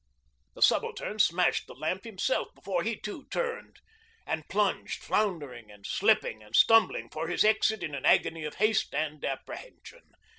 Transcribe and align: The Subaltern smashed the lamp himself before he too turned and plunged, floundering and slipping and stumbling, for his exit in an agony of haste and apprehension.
The 0.55 0.63
Subaltern 0.63 1.19
smashed 1.19 1.67
the 1.67 1.75
lamp 1.75 2.05
himself 2.05 2.47
before 2.55 2.81
he 2.81 2.95
too 2.99 3.27
turned 3.29 3.77
and 4.25 4.49
plunged, 4.49 5.03
floundering 5.03 5.69
and 5.69 5.85
slipping 5.85 6.41
and 6.41 6.55
stumbling, 6.55 7.07
for 7.11 7.27
his 7.27 7.43
exit 7.43 7.83
in 7.83 7.93
an 7.93 8.03
agony 8.07 8.43
of 8.43 8.55
haste 8.55 8.95
and 8.95 9.23
apprehension. 9.23 10.09